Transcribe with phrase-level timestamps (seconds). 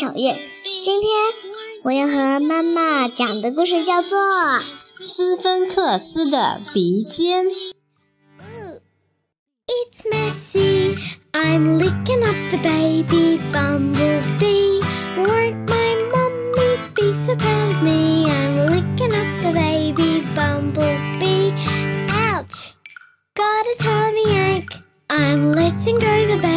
[0.00, 0.36] 小月。
[0.82, 1.10] 今天
[1.82, 4.18] 我要和妈妈讲的故事叫做《
[5.00, 7.44] 斯芬克斯的鼻尖》。
[9.68, 10.96] It's messy.
[11.32, 14.80] I'm licking up the baby bumblebee.
[15.16, 18.30] Won't my mummy be so proud of me?
[18.30, 21.52] I'm licking up the baby bumblebee.
[22.08, 22.74] Ouch!
[23.34, 24.82] Got a tummy ache.
[25.10, 26.49] I'm letting go the baby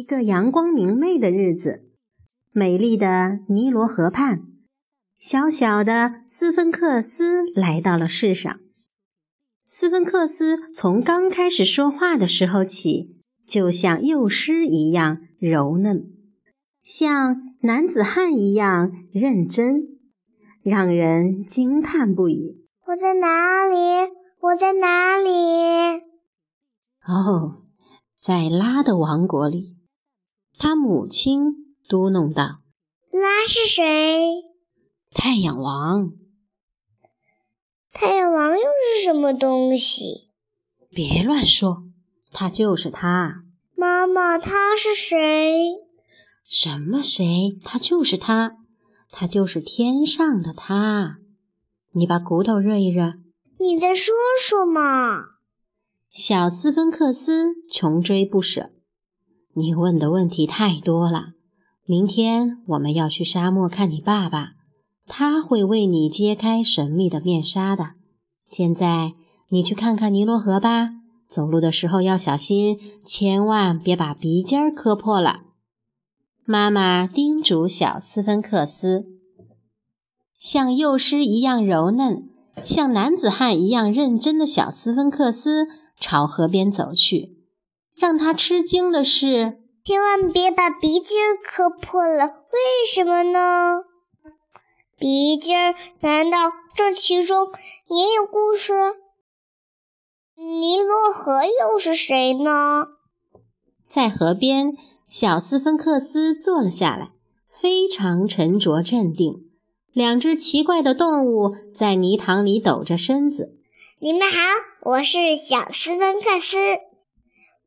[0.00, 1.84] 一个阳光明媚的日子，
[2.52, 4.44] 美丽的尼罗河畔，
[5.18, 8.60] 小小的斯芬克斯来到了世上。
[9.66, 16.06] 斯芬克斯从刚开始说话的时候起，就像幼狮一样柔嫩，
[16.80, 19.82] 像男子汉一样认真，
[20.62, 22.64] 让人惊叹不已。
[22.86, 24.10] 我在哪里？
[24.40, 26.00] 我在哪里？
[27.06, 27.56] 哦，
[28.18, 29.76] 在拉的王国里，
[30.62, 32.60] 他母亲嘟哝道。
[33.10, 34.42] 拉是谁？
[35.10, 36.12] 太阳王，
[37.94, 40.28] 太阳王又是什么东西？
[40.90, 41.84] 别乱说，
[42.30, 43.42] 他就是他。
[43.74, 45.78] 妈妈，他是谁？
[46.44, 47.58] 什么谁？
[47.64, 48.58] 他就是他，
[49.10, 51.20] 他就是天上的他。
[51.92, 53.14] 你把骨头热一热。
[53.58, 55.24] 你再说说嘛。
[56.10, 58.70] 小斯芬克斯穷追不舍。
[59.54, 61.30] 你问的问题太多了。
[61.84, 64.52] 明天我们要去沙漠看你爸爸，
[65.06, 67.94] 他会为你揭开神秘的面纱的。
[68.46, 69.14] 现在
[69.48, 70.90] 你去看看尼罗河吧，
[71.28, 75.40] 走路的时候要小心，千万别把鼻尖儿磕破了。
[76.44, 79.06] 妈妈叮嘱小斯芬克斯，
[80.38, 82.28] 像幼狮一样柔嫩，
[82.64, 85.66] 像男子汉一样认真的小斯芬克斯
[85.98, 87.39] 朝河边走去。
[88.00, 89.60] 让他吃惊的是。
[89.84, 93.84] 千万别把鼻尖磕破了，为什么呢？
[94.98, 97.48] 鼻尖难道这其中
[97.88, 98.72] 也有故事？
[100.36, 102.86] 尼罗河又是谁呢？
[103.88, 107.10] 在河边，小斯芬克斯坐了下来，
[107.48, 109.46] 非常沉着镇定。
[109.92, 113.56] 两只奇怪的动物在泥塘里抖着身子。
[113.98, 114.36] 你们好，
[114.92, 116.56] 我是小斯芬克斯。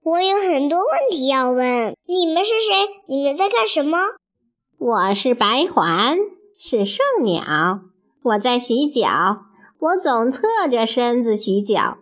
[0.06, 3.02] 我有很多问题要问，你们是谁？
[3.08, 3.98] 你们在干什么？
[4.78, 6.18] 我是白环，
[6.60, 7.80] 是圣鸟。
[8.22, 9.44] 我在洗脚，
[9.80, 12.00] 我总侧着身子洗脚。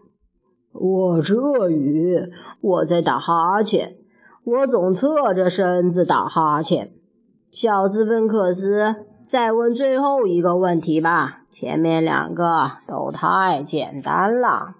[0.73, 2.17] 我是鳄鱼，
[2.59, 3.97] 我在打哈欠，
[4.45, 6.91] 我总侧着身子打哈欠。
[7.51, 14.77] 小斯芬克斯，再问最后一个问题吧，前面两个都太简单了。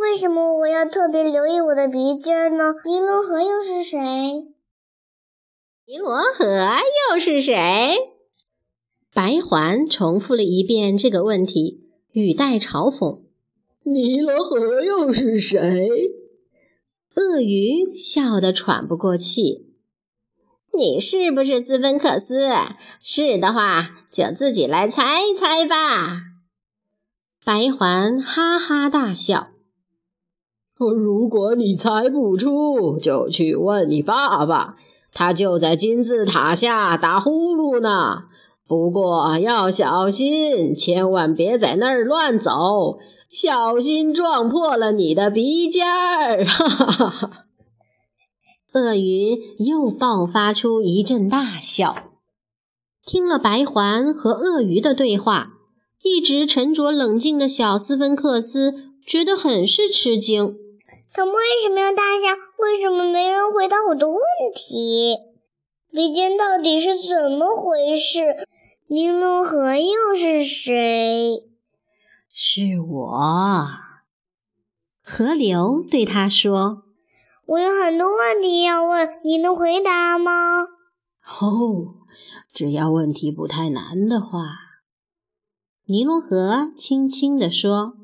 [0.00, 2.72] 为什么我要特别留意我的鼻尖呢？
[2.86, 3.98] 尼罗河又是谁？
[5.86, 6.46] 尼罗河
[7.10, 7.96] 又是谁？
[9.12, 13.20] 白环重复了一遍这个问题，语带嘲讽。
[13.84, 15.60] 尼罗河又是谁？
[17.16, 19.66] 鳄鱼笑得喘不过气。
[20.72, 22.48] 你是不是斯芬克斯？
[23.00, 26.22] 是的话，就自己来猜一猜吧。
[27.44, 29.48] 白环哈哈大笑。
[30.88, 34.76] 如果你猜不出，就去问你爸爸，
[35.12, 38.24] 他就在金字塔下打呼噜呢。
[38.66, 42.98] 不过要小心，千万别在那儿乱走，
[43.28, 46.44] 小心撞破了你的鼻尖儿！
[46.46, 47.30] 哈哈哈！
[48.72, 52.12] 鳄鱼又爆发出一阵大笑。
[53.04, 55.54] 听了白环和鳄鱼的对话，
[56.04, 60.54] 一直沉着冷静的小斯芬克斯觉得很是吃惊。
[61.12, 62.28] 他们为什么要大笑？
[62.58, 64.18] 为什么没人回答我的问
[64.54, 65.16] 题？
[65.90, 68.46] 鼻尖到底是怎么回事？
[68.86, 71.48] 尼罗河又是谁？
[72.32, 73.20] 是我。
[75.02, 76.84] 河流对他说
[77.46, 80.62] ：“我有很多问题要问，你能回答吗？”
[81.42, 81.94] 哦，
[82.52, 84.42] 只要问题不太难的话。
[85.86, 87.94] 尼罗河轻轻地说。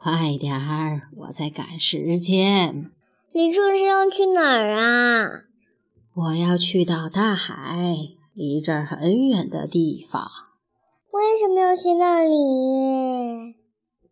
[0.00, 2.92] 快点儿，我在赶时间。
[3.32, 5.42] 你这是要去哪儿啊？
[6.14, 7.76] 我要去到大海，
[8.32, 10.22] 离这儿很远的地方。
[11.10, 13.56] 为什么要去那里？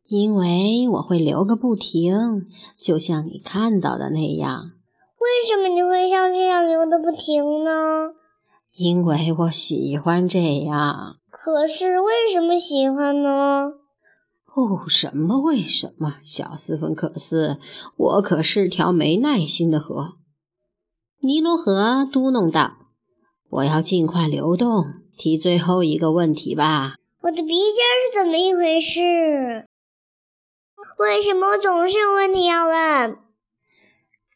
[0.09, 2.47] 因为我会流个不停，
[2.77, 4.73] 就像你看到的那样。
[5.21, 8.11] 为什么你会像这样流的不停呢？
[8.75, 11.19] 因为我喜欢这样。
[11.31, 13.73] 可可是为什么喜欢呢？
[14.57, 16.15] 哦，什么为什么？
[16.25, 17.59] 小斯芬克斯，
[17.95, 20.15] 我可是条没耐心的河。
[21.21, 22.79] 尼罗河嘟哝道
[23.51, 26.95] ：“我要尽快流动，提最后一个问题吧。
[27.25, 29.67] 我的鼻尖是怎么一回事？
[30.99, 33.19] 为什么我总是有问题要问？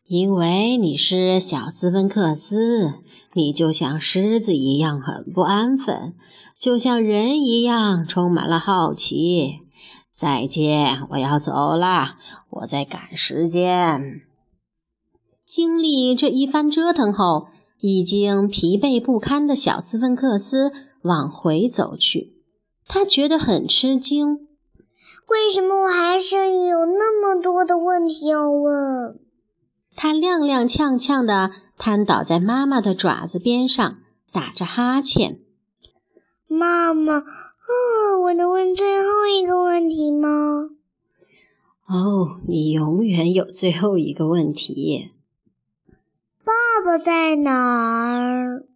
[0.07, 2.93] 因为你是小斯芬克斯，
[3.33, 6.15] 你就像狮子一样很不安分，
[6.59, 9.61] 就像人一样充满了好奇。
[10.21, 12.17] 再见，我要走了，
[12.51, 14.21] 我在赶时间。
[15.47, 20.73] 经历这一番折腾后，已经疲惫不堪的小斯芬克斯
[21.05, 22.35] 往回走去，
[22.87, 24.47] 他觉得很吃惊。
[25.27, 29.19] 为什么我还是有那么多的问题要问？
[29.97, 33.97] 他踉踉跄跄地瘫倒在妈妈的爪子边上，
[34.31, 35.41] 打着哈欠。
[36.47, 37.15] 妈妈，
[37.71, 40.71] 啊，我的问最后一个问题吗？
[41.87, 45.13] 哦，你永远有最后一个问题。
[46.43, 46.53] 爸
[46.85, 48.67] 爸在哪儿？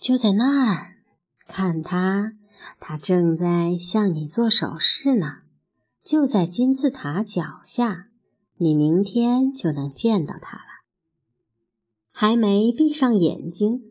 [0.00, 0.94] 就在那儿，
[1.48, 2.34] 看他，
[2.78, 5.38] 他正在向你做手势呢。
[6.04, 8.06] 就在金字塔脚下，
[8.58, 10.62] 你明天就能见到他了。
[12.12, 13.82] 还没闭上眼睛，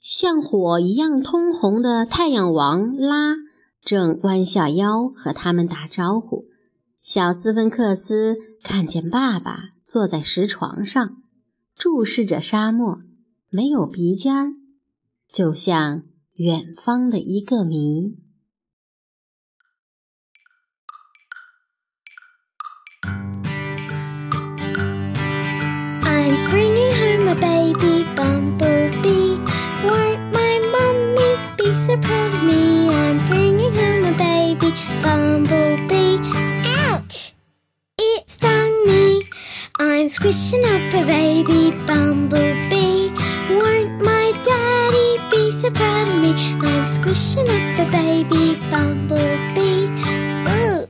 [0.00, 3.34] 像火一样通红的太阳王拉
[3.82, 6.46] 正弯下腰和他们打招呼。
[7.02, 11.16] 小斯芬克斯看见爸爸坐在石床上，
[11.74, 13.02] 注视着沙漠，
[13.50, 14.52] 没有鼻尖儿，
[15.28, 16.04] 就像
[16.34, 18.18] 远方的一个谜。
[40.12, 43.08] Squishing up a baby bumblebee.
[43.48, 46.32] Won't my daddy be so proud of me?
[46.68, 49.88] I'm squishing up a baby bumblebee.
[50.52, 50.86] Ooh!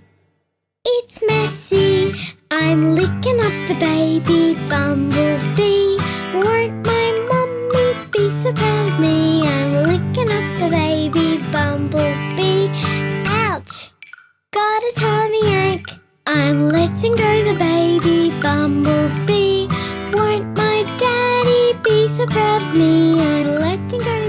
[0.85, 2.13] It's messy.
[2.51, 5.99] I'm licking up the baby bumblebee.
[6.35, 9.47] Won't my mummy be so proud of me?
[9.47, 12.71] I'm licking up the baby bumblebee.
[13.27, 13.93] Ouch!
[14.51, 15.93] Got a tummy ache.
[16.27, 17.72] I'm letting go the baby
[18.43, 19.69] bumblebee.
[20.15, 23.21] Won't my daddy be so proud of me?
[23.21, 24.22] I'm letting go.